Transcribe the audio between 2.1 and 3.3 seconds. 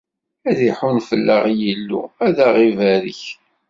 a aɣ-ibarek.